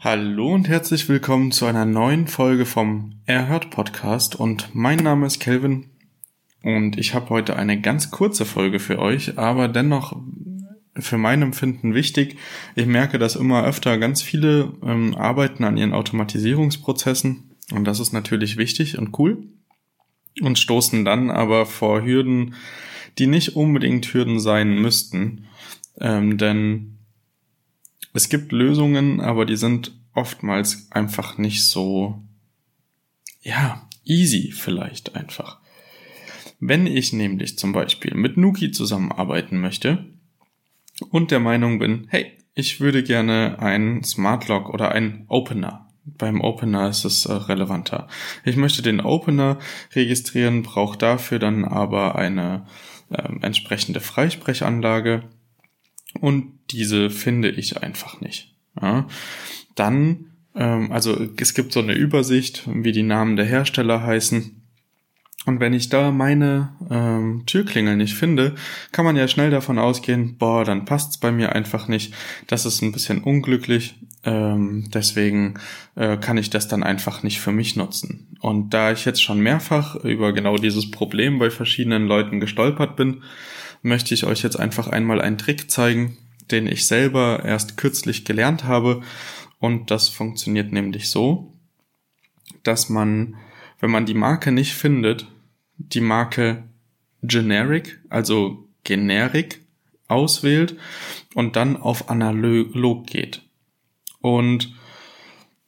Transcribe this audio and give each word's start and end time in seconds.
Hallo 0.00 0.52
und 0.52 0.68
herzlich 0.68 1.08
willkommen 1.08 1.50
zu 1.50 1.64
einer 1.64 1.86
neuen 1.86 2.26
Folge 2.28 2.66
vom 2.66 3.14
Erhört 3.24 3.70
Podcast 3.70 4.36
und 4.36 4.74
mein 4.74 4.98
Name 4.98 5.26
ist 5.26 5.40
Kelvin 5.40 5.86
und 6.62 6.98
ich 6.98 7.14
habe 7.14 7.30
heute 7.30 7.56
eine 7.56 7.80
ganz 7.80 8.10
kurze 8.10 8.44
Folge 8.44 8.80
für 8.80 8.98
euch, 8.98 9.38
aber 9.38 9.68
dennoch 9.68 10.14
für 10.96 11.18
mein 11.18 11.42
Empfinden 11.42 11.94
wichtig. 11.94 12.36
Ich 12.74 12.86
merke, 12.86 13.18
dass 13.18 13.34
immer 13.34 13.64
öfter 13.64 13.98
ganz 13.98 14.22
viele 14.22 14.74
ähm, 14.82 15.14
arbeiten 15.14 15.64
an 15.64 15.76
ihren 15.76 15.94
Automatisierungsprozessen 15.94 17.54
und 17.72 17.84
das 17.84 17.98
ist 17.98 18.12
natürlich 18.12 18.56
wichtig 18.56 18.98
und 18.98 19.18
cool 19.18 19.48
und 20.42 20.58
stoßen 20.58 21.04
dann 21.04 21.30
aber 21.30 21.66
vor 21.66 22.04
Hürden, 22.04 22.54
die 23.18 23.26
nicht 23.26 23.56
unbedingt 23.56 24.12
Hürden 24.12 24.40
sein 24.40 24.80
müssten. 24.80 25.46
Ähm, 26.00 26.38
denn 26.38 26.93
es 28.14 28.28
gibt 28.28 28.52
Lösungen, 28.52 29.20
aber 29.20 29.44
die 29.44 29.56
sind 29.56 29.92
oftmals 30.14 30.90
einfach 30.90 31.36
nicht 31.36 31.66
so, 31.66 32.22
ja, 33.42 33.86
easy 34.04 34.52
vielleicht 34.52 35.16
einfach. 35.16 35.58
Wenn 36.60 36.86
ich 36.86 37.12
nämlich 37.12 37.58
zum 37.58 37.72
Beispiel 37.72 38.14
mit 38.14 38.36
Nuki 38.36 38.70
zusammenarbeiten 38.70 39.60
möchte 39.60 40.06
und 41.10 41.32
der 41.32 41.40
Meinung 41.40 41.80
bin, 41.80 42.06
hey, 42.08 42.38
ich 42.54 42.80
würde 42.80 43.02
gerne 43.02 43.58
ein 43.58 44.04
Smart 44.04 44.46
Lock 44.46 44.70
oder 44.70 44.92
ein 44.92 45.24
Opener. 45.28 45.88
Beim 46.04 46.40
Opener 46.40 46.88
ist 46.90 47.04
es 47.04 47.26
äh, 47.26 47.32
relevanter. 47.32 48.06
Ich 48.44 48.56
möchte 48.56 48.82
den 48.82 49.00
Opener 49.00 49.58
registrieren, 49.92 50.62
brauche 50.62 50.96
dafür 50.96 51.40
dann 51.40 51.64
aber 51.64 52.14
eine 52.14 52.66
äh, 53.10 53.22
entsprechende 53.40 53.98
Freisprechanlage 53.98 55.24
und 56.20 56.52
diese 56.70 57.10
finde 57.10 57.50
ich 57.50 57.82
einfach 57.82 58.20
nicht. 58.20 58.54
Ja. 58.80 59.06
Dann, 59.74 60.30
ähm, 60.54 60.92
also 60.92 61.16
es 61.36 61.54
gibt 61.54 61.72
so 61.72 61.80
eine 61.80 61.94
Übersicht, 61.94 62.62
wie 62.66 62.92
die 62.92 63.02
Namen 63.02 63.36
der 63.36 63.46
Hersteller 63.46 64.02
heißen. 64.02 64.60
Und 65.46 65.60
wenn 65.60 65.74
ich 65.74 65.90
da 65.90 66.10
meine 66.10 66.70
ähm, 66.90 67.42
Türklingel 67.44 67.96
nicht 67.96 68.14
finde, 68.14 68.54
kann 68.92 69.04
man 69.04 69.16
ja 69.16 69.28
schnell 69.28 69.50
davon 69.50 69.78
ausgehen, 69.78 70.38
boah, 70.38 70.64
dann 70.64 70.86
passt's 70.86 71.18
bei 71.18 71.32
mir 71.32 71.54
einfach 71.54 71.86
nicht. 71.86 72.14
Das 72.46 72.64
ist 72.64 72.80
ein 72.80 72.92
bisschen 72.92 73.22
unglücklich. 73.22 73.94
Ähm, 74.24 74.88
deswegen 74.94 75.54
äh, 75.96 76.16
kann 76.16 76.38
ich 76.38 76.48
das 76.48 76.66
dann 76.66 76.82
einfach 76.82 77.22
nicht 77.22 77.40
für 77.40 77.52
mich 77.52 77.76
nutzen. 77.76 78.38
Und 78.40 78.72
da 78.72 78.90
ich 78.90 79.04
jetzt 79.04 79.22
schon 79.22 79.40
mehrfach 79.40 79.96
über 79.96 80.32
genau 80.32 80.56
dieses 80.56 80.90
Problem 80.90 81.38
bei 81.38 81.50
verschiedenen 81.50 82.06
Leuten 82.06 82.40
gestolpert 82.40 82.96
bin, 82.96 83.22
möchte 83.84 84.14
ich 84.14 84.24
euch 84.24 84.42
jetzt 84.42 84.58
einfach 84.58 84.88
einmal 84.88 85.20
einen 85.20 85.38
Trick 85.38 85.70
zeigen, 85.70 86.16
den 86.50 86.66
ich 86.66 86.86
selber 86.86 87.44
erst 87.44 87.76
kürzlich 87.76 88.24
gelernt 88.24 88.64
habe. 88.64 89.02
Und 89.60 89.90
das 89.90 90.08
funktioniert 90.08 90.72
nämlich 90.72 91.10
so, 91.10 91.52
dass 92.62 92.88
man, 92.88 93.36
wenn 93.80 93.90
man 93.90 94.06
die 94.06 94.14
Marke 94.14 94.52
nicht 94.52 94.72
findet, 94.72 95.26
die 95.76 96.00
Marke 96.00 96.64
Generic, 97.22 98.00
also 98.08 98.68
Generic 98.84 99.60
auswählt 100.08 100.76
und 101.34 101.56
dann 101.56 101.76
auf 101.76 102.08
Analog 102.08 103.06
geht. 103.06 103.42
Und 104.20 104.74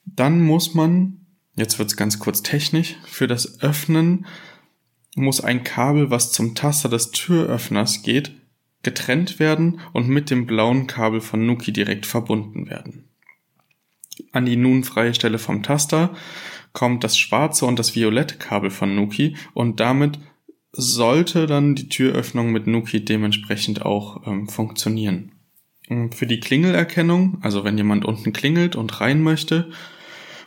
dann 0.05 0.41
muss 0.41 0.73
man, 0.73 1.25
jetzt 1.55 1.77
wird's 1.77 1.97
ganz 1.97 2.17
kurz 2.17 2.41
technisch, 2.41 2.95
für 3.05 3.27
das 3.27 3.61
Öffnen 3.61 4.25
muss 5.17 5.41
ein 5.41 5.63
Kabel, 5.63 6.09
was 6.09 6.31
zum 6.31 6.55
Taster 6.55 6.89
des 6.89 7.11
Türöffners 7.11 8.03
geht, 8.03 8.31
getrennt 8.83 9.39
werden 9.39 9.81
und 9.91 10.07
mit 10.07 10.29
dem 10.29 10.45
blauen 10.45 10.87
Kabel 10.87 11.21
von 11.21 11.45
Nuki 11.45 11.73
direkt 11.73 12.05
verbunden 12.05 12.69
werden. 12.69 13.09
An 14.31 14.45
die 14.45 14.55
nun 14.55 14.83
freie 14.83 15.13
Stelle 15.13 15.39
vom 15.39 15.63
Taster 15.63 16.15
kommt 16.71 17.03
das 17.03 17.17
schwarze 17.17 17.65
und 17.65 17.79
das 17.79 17.95
violette 17.95 18.37
Kabel 18.37 18.69
von 18.69 18.95
Nuki 18.95 19.35
und 19.53 19.79
damit 19.79 20.19
sollte 20.71 21.47
dann 21.47 21.75
die 21.75 21.89
Türöffnung 21.89 22.51
mit 22.51 22.67
Nuki 22.67 23.03
dementsprechend 23.03 23.83
auch 23.83 24.27
ähm, 24.27 24.47
funktionieren. 24.47 25.31
Für 26.11 26.27
die 26.27 26.39
Klingelerkennung, 26.39 27.37
also 27.41 27.63
wenn 27.63 27.77
jemand 27.77 28.05
unten 28.05 28.33
klingelt 28.33 28.75
und 28.75 28.99
rein 28.99 29.23
möchte, 29.23 29.71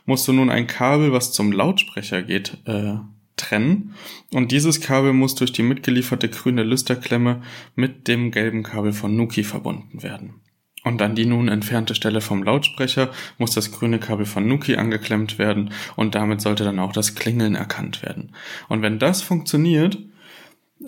musst 0.05 0.29
du 0.29 0.33
nun 0.33 0.51
ein 0.51 0.67
Kabel, 0.67 1.13
was 1.13 1.33
zum 1.33 1.51
Lautsprecher 1.51 2.23
geht, 2.23 2.59
äh, 2.67 2.97
trennen 3.41 3.95
und 4.33 4.53
dieses 4.53 4.81
Kabel 4.81 5.13
muss 5.13 5.35
durch 5.35 5.53
die 5.53 5.63
mitgelieferte 5.63 6.29
grüne 6.29 6.63
Lüsterklemme 6.63 7.43
mit 7.75 8.07
dem 8.09 8.31
gelben 8.31 8.63
Kabel 8.63 8.93
von 8.93 9.17
Nuki 9.17 9.43
verbunden 9.45 10.03
werden. 10.03 10.35
Und 10.83 11.03
an 11.03 11.15
die 11.15 11.27
nun 11.27 11.49
entfernte 11.49 11.95
Stelle 11.95 12.21
vom 12.21 12.43
Lautsprecher 12.43 13.11
muss 13.39 13.53
das 13.53 13.71
grüne 13.71 13.99
Kabel 13.99 14.25
von 14.25 14.47
Nuki 14.47 14.77
angeklemmt 14.77 15.39
werden 15.39 15.73
und 15.97 16.15
damit 16.15 16.41
sollte 16.41 16.65
dann 16.65 16.79
auch 16.79 16.93
das 16.93 17.15
Klingeln 17.15 17.55
erkannt 17.55 18.03
werden. 18.03 18.35
Und 18.69 18.81
wenn 18.81 18.99
das 18.99 19.21
funktioniert, 19.21 19.99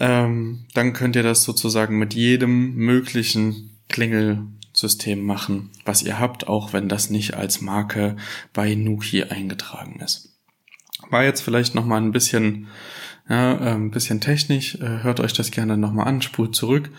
ähm, 0.00 0.64
dann 0.72 0.94
könnt 0.94 1.16
ihr 1.16 1.22
das 1.22 1.42
sozusagen 1.42 1.98
mit 1.98 2.14
jedem 2.14 2.74
möglichen 2.74 3.78
Klingelsystem 3.88 5.22
machen, 5.22 5.70
was 5.84 6.02
ihr 6.02 6.18
habt, 6.18 6.48
auch 6.48 6.72
wenn 6.72 6.88
das 6.88 7.10
nicht 7.10 7.34
als 7.34 7.60
Marke 7.60 8.16
bei 8.54 8.74
Nuki 8.74 9.24
eingetragen 9.24 10.00
ist. 10.00 10.31
War 11.10 11.24
jetzt 11.24 11.42
vielleicht 11.42 11.74
noch 11.74 11.84
mal 11.84 12.00
ein 12.00 12.12
bisschen, 12.12 12.68
ja, 13.28 13.54
äh, 13.54 13.74
ein 13.74 13.90
bisschen 13.90 14.20
technisch. 14.20 14.76
Äh, 14.76 15.02
hört 15.02 15.20
euch 15.20 15.32
das 15.32 15.50
gerne 15.50 15.76
noch 15.76 15.92
mal 15.92 16.04
an, 16.04 16.22
spult 16.22 16.54
zurück. 16.54 16.90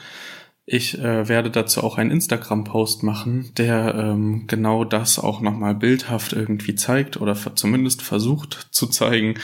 Ich 0.66 0.97
äh, 0.97 1.28
werde 1.28 1.52
dazu 1.52 1.84
auch 1.84 1.97
einen 1.97 2.12
Instagram-Post 2.12 3.03
machen, 3.03 3.52
der 3.58 3.96
ähm, 3.96 4.46
genau 4.47 4.86
das 4.86 5.19
auch 5.19 5.42
nochmal 5.42 5.75
bildhaft 5.75 6.31
irgendwie 6.31 6.75
zeigt 6.75 7.19
oder 7.19 7.36
zumindest 7.56 8.02
versucht 8.02 8.68
zu 8.72 8.88
zeigen 8.88 9.36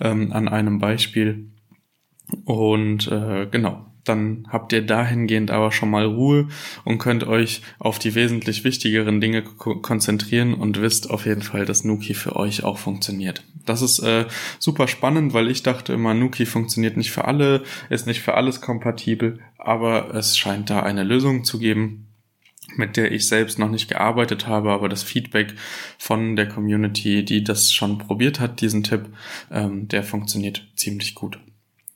ähm, 0.00 0.32
an 0.32 0.48
einem 0.48 0.80
Beispiel. 0.80 1.46
Und 2.44 3.08
äh, 3.08 3.46
genau, 3.50 3.86
dann 4.04 4.46
habt 4.50 4.72
ihr 4.72 4.82
dahingehend 4.82 5.50
aber 5.50 5.72
schon 5.72 5.90
mal 5.90 6.04
Ruhe 6.04 6.48
und 6.84 6.98
könnt 6.98 7.26
euch 7.26 7.62
auf 7.78 7.98
die 7.98 8.14
wesentlich 8.14 8.64
wichtigeren 8.64 9.20
Dinge 9.20 9.42
konzentrieren 9.42 10.54
und 10.54 10.80
wisst 10.80 11.10
auf 11.10 11.26
jeden 11.26 11.42
Fall, 11.42 11.64
dass 11.64 11.84
Nuki 11.84 12.14
für 12.14 12.36
euch 12.36 12.64
auch 12.64 12.78
funktioniert. 12.78 13.42
Das 13.64 13.82
ist 13.82 14.00
äh, 14.00 14.26
super 14.58 14.88
spannend, 14.88 15.32
weil 15.32 15.50
ich 15.50 15.62
dachte 15.62 15.94
immer, 15.94 16.12
Nuki 16.14 16.44
funktioniert 16.44 16.96
nicht 16.96 17.12
für 17.12 17.24
alle, 17.24 17.62
ist 17.88 18.06
nicht 18.06 18.20
für 18.20 18.34
alles 18.34 18.60
kompatibel, 18.60 19.40
aber 19.56 20.14
es 20.14 20.36
scheint 20.36 20.68
da 20.68 20.80
eine 20.80 21.02
Lösung 21.02 21.44
zu 21.44 21.58
geben, 21.58 22.08
mit 22.76 22.96
der 22.96 23.12
ich 23.12 23.26
selbst 23.26 23.58
noch 23.58 23.70
nicht 23.70 23.88
gearbeitet 23.88 24.46
habe, 24.46 24.72
aber 24.72 24.88
das 24.88 25.02
Feedback 25.02 25.54
von 25.98 26.36
der 26.36 26.48
Community, 26.48 27.24
die 27.24 27.42
das 27.42 27.72
schon 27.72 27.98
probiert 27.98 28.40
hat, 28.40 28.60
diesen 28.60 28.82
Tipp, 28.82 29.06
ähm, 29.50 29.88
der 29.88 30.02
funktioniert 30.02 30.66
ziemlich 30.74 31.14
gut. 31.14 31.38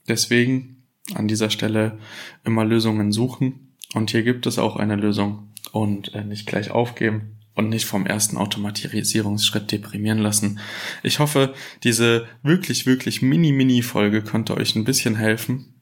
Deswegen 0.09 0.83
an 1.15 1.27
dieser 1.27 1.49
Stelle 1.49 1.97
immer 2.43 2.65
Lösungen 2.65 3.11
suchen. 3.11 3.75
Und 3.93 4.11
hier 4.11 4.23
gibt 4.23 4.45
es 4.45 4.59
auch 4.59 4.75
eine 4.75 4.95
Lösung 4.95 5.53
und 5.71 6.13
äh, 6.13 6.23
nicht 6.23 6.45
gleich 6.45 6.71
aufgeben 6.71 7.39
und 7.55 7.69
nicht 7.69 7.85
vom 7.85 8.05
ersten 8.05 8.37
Automatisierungsschritt 8.37 9.71
deprimieren 9.71 10.19
lassen. 10.19 10.59
Ich 11.03 11.19
hoffe, 11.19 11.53
diese 11.83 12.27
wirklich, 12.43 12.85
wirklich 12.85 13.21
mini-mini-Folge 13.21 14.21
konnte 14.23 14.55
euch 14.55 14.75
ein 14.75 14.85
bisschen 14.85 15.15
helfen. 15.15 15.73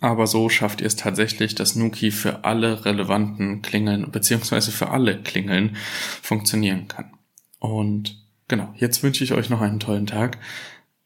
Aber 0.00 0.28
so 0.28 0.48
schafft 0.48 0.80
ihr 0.80 0.86
es 0.86 0.94
tatsächlich, 0.94 1.56
dass 1.56 1.74
Nuki 1.74 2.12
für 2.12 2.44
alle 2.44 2.84
relevanten 2.84 3.62
Klingeln 3.62 4.12
beziehungsweise 4.12 4.70
für 4.70 4.90
alle 4.90 5.20
Klingeln 5.20 5.76
funktionieren 6.22 6.86
kann. 6.86 7.10
Und 7.58 8.24
genau, 8.46 8.72
jetzt 8.76 9.02
wünsche 9.02 9.24
ich 9.24 9.32
euch 9.32 9.50
noch 9.50 9.60
einen 9.60 9.80
tollen 9.80 10.06
Tag. 10.06 10.38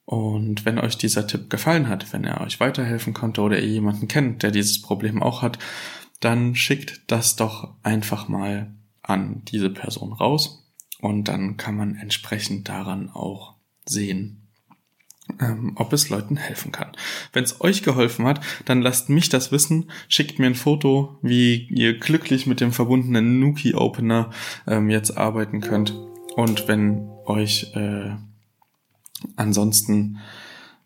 Und 0.06 0.64
wenn 0.64 0.78
euch 0.78 0.96
dieser 0.96 1.26
Tipp 1.26 1.50
gefallen 1.50 1.88
hat, 1.88 2.12
wenn 2.12 2.24
er 2.24 2.40
euch 2.40 2.60
weiterhelfen 2.60 3.12
konnte 3.12 3.40
oder 3.42 3.58
ihr 3.58 3.68
jemanden 3.68 4.06
kennt, 4.06 4.44
der 4.44 4.52
dieses 4.52 4.80
Problem 4.80 5.20
auch 5.20 5.42
hat, 5.42 5.58
dann 6.20 6.54
schickt 6.54 7.02
das 7.08 7.36
doch 7.36 7.74
einfach 7.82 8.28
mal 8.28 8.72
an 9.02 9.42
diese 9.44 9.68
Person 9.68 10.12
raus 10.12 10.64
und 11.00 11.24
dann 11.24 11.56
kann 11.56 11.76
man 11.76 11.96
entsprechend 11.96 12.68
daran 12.68 13.10
auch 13.10 13.56
sehen, 13.84 14.48
ähm, 15.40 15.72
ob 15.74 15.92
es 15.92 16.08
Leuten 16.08 16.36
helfen 16.36 16.70
kann. 16.70 16.92
Wenn 17.32 17.44
es 17.44 17.60
euch 17.60 17.82
geholfen 17.82 18.26
hat, 18.26 18.40
dann 18.64 18.82
lasst 18.82 19.08
mich 19.08 19.28
das 19.28 19.50
wissen, 19.50 19.90
schickt 20.08 20.38
mir 20.38 20.46
ein 20.46 20.54
Foto, 20.54 21.18
wie 21.20 21.66
ihr 21.68 21.98
glücklich 21.98 22.46
mit 22.46 22.60
dem 22.60 22.72
verbundenen 22.72 23.40
Nuki 23.40 23.74
Opener 23.74 24.30
ähm, 24.68 24.88
jetzt 24.88 25.16
arbeiten 25.16 25.60
könnt. 25.60 25.90
Und 26.36 26.68
wenn 26.68 27.08
euch 27.24 27.72
äh, 27.74 28.14
ansonsten 29.36 30.18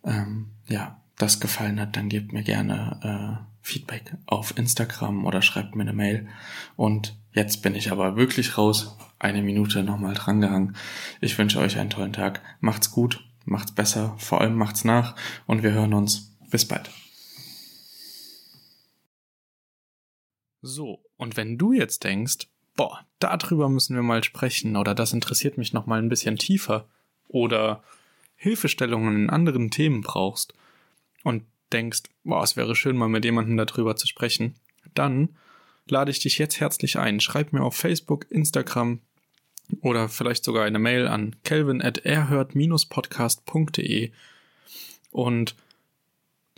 ähm, 0.05 0.51
ja 0.69 1.01
das 1.17 1.41
gefallen 1.41 1.81
hat, 1.81 1.97
dann 1.97 2.09
gebt 2.09 2.33
mir 2.33 2.43
gerne 2.43 3.41
äh, 3.43 3.51
Feedback 3.63 4.17
auf 4.27 4.57
Instagram 4.57 5.25
oder 5.27 5.43
schreibt 5.43 5.77
mir 5.77 5.83
eine 5.83 5.93
Mail. 5.93 6.29
Und 6.77 7.17
jetzt 7.33 7.63
bin 7.63 7.75
ich 7.75 7.93
aber 7.93 8.17
wirklich 8.17 8.57
raus. 8.57 8.97
Eine 9.19 9.43
Minute 9.43 9.83
nochmal 9.83 10.15
drangehangen. 10.15 10.77
Ich 11.21 11.37
wünsche 11.37 11.61
euch 11.61 11.79
einen 11.79 11.91
tollen 11.91 12.15
Tag. 12.15 12.41
Macht's 12.61 12.91
gut, 12.91 13.23
macht's 13.45 13.73
besser, 13.73 14.15
vor 14.19 14.41
allem 14.41 14.55
macht's 14.55 14.85
nach 14.85 15.15
und 15.47 15.63
wir 15.63 15.73
hören 15.73 15.93
uns. 15.93 16.37
Bis 16.51 16.67
bald. 16.67 16.91
So, 20.63 21.05
und 21.17 21.37
wenn 21.37 21.59
du 21.59 21.73
jetzt 21.73 22.05
denkst, 22.05 22.49
boah, 22.77 23.07
darüber 23.19 23.69
müssen 23.69 23.95
wir 23.95 24.03
mal 24.03 24.25
sprechen 24.25 24.77
oder 24.77 24.95
das 24.95 25.13
interessiert 25.13 25.59
mich 25.59 25.73
noch 25.73 25.87
mal 25.87 26.01
ein 26.01 26.09
bisschen 26.09 26.37
tiefer 26.37 26.89
oder 27.29 27.83
Hilfestellungen 28.43 29.17
in 29.17 29.29
anderen 29.29 29.71
Themen 29.71 30.01
brauchst 30.01 30.55
und 31.25 31.45
denkst, 31.73 32.05
boah, 32.25 32.43
es 32.43 32.57
wäre 32.57 32.75
schön, 32.75 32.97
mal 32.97 33.11
mit 33.11 33.27
jemandem 33.27 33.59
darüber 33.59 33.97
zu 33.97 34.07
sprechen, 34.07 34.55
dann 34.95 35.37
lade 35.87 36.11
ich 36.11 36.21
dich 36.21 36.39
jetzt 36.39 36.59
herzlich 36.59 36.99
ein. 36.99 37.21
Schreib 37.21 37.53
mir 37.53 37.63
auf 37.63 37.77
Facebook, 37.77 38.25
Instagram 38.31 39.01
oder 39.83 40.09
vielleicht 40.09 40.43
sogar 40.43 40.65
eine 40.65 40.79
Mail 40.79 41.07
an 41.07 41.37
kelvin 41.45 41.83
at 41.83 41.99
erhört-podcast.de 41.99 44.11
und 45.11 45.55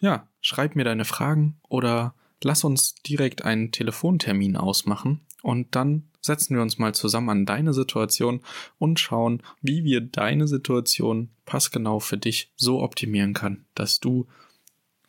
ja, 0.01 0.29
schreib 0.41 0.77
mir 0.77 0.85
deine 0.85 1.05
Fragen 1.05 1.57
oder 1.69 2.15
lass 2.45 2.65
uns 2.65 2.95
direkt 2.97 3.45
einen 3.45 3.73
Telefontermin 3.73 4.57
ausmachen 4.57 5.21
und 5.43 5.75
dann 5.75 6.09
setzen 6.21 6.55
wir 6.55 6.63
uns 6.63 6.79
mal 6.79 6.95
zusammen 6.95 7.31
an 7.31 7.47
deine 7.47 7.75
Situation 7.75 8.41
und 8.79 9.01
schauen, 9.01 9.43
wie 9.61 9.85
wir 9.85 10.01
deine 10.01 10.47
Situation 10.47 11.31
passgenau 11.45 11.99
für 11.99 12.17
dich 12.17 12.53
so 12.57 12.81
optimieren 12.81 13.35
kann, 13.35 13.65
dass 13.75 13.99
du 13.99 14.29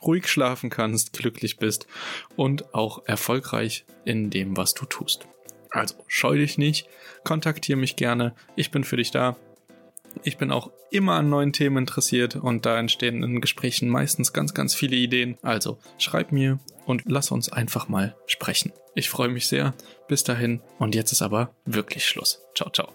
ruhig 0.02 0.28
schlafen 0.28 0.70
kannst, 0.70 1.14
glücklich 1.18 1.58
bist 1.58 1.88
und 2.36 2.74
auch 2.74 3.06
erfolgreich 3.06 3.86
in 4.06 4.30
dem, 4.30 4.58
was 4.58 4.74
du 4.74 4.86
tust. 4.86 5.28
Also 5.70 5.96
scheu 6.08 6.38
dich 6.38 6.58
nicht, 6.58 6.88
kontaktiere 7.24 7.80
mich 7.80 7.96
gerne, 7.96 8.36
ich 8.56 8.72
bin 8.72 8.84
für 8.84 8.98
dich 8.98 9.12
da. 9.12 9.38
Ich 10.22 10.38
bin 10.38 10.52
auch 10.52 10.72
immer 10.92 11.14
an 11.14 11.30
neuen 11.30 11.54
Themen 11.54 11.78
interessiert 11.78 12.36
und 12.36 12.68
da 12.68 12.78
entstehen 12.78 13.24
in 13.24 13.42
Gesprächen 13.42 13.90
meistens 13.90 14.32
ganz, 14.32 14.54
ganz 14.54 14.76
viele 14.76 14.96
Ideen. 14.96 15.40
Also 15.42 15.80
schreib 15.98 16.32
mir 16.32 16.60
und 16.86 17.04
lass 17.06 17.32
uns 17.32 17.52
einfach 17.52 17.88
mal 17.88 18.16
sprechen. 18.26 18.72
Ich 18.96 19.10
freue 19.10 19.30
mich 19.30 19.48
sehr. 19.48 19.74
Bis 20.08 20.24
dahin 20.24 20.62
und 20.80 20.96
jetzt 20.96 21.12
ist 21.12 21.22
aber 21.22 21.54
wirklich 21.66 22.06
Schluss. 22.06 22.42
Ciao, 22.56 22.70
ciao. 22.70 22.94